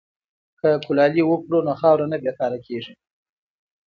[0.59, 2.93] که کلالي وکړو نو خاوره نه بې کاره کیږي.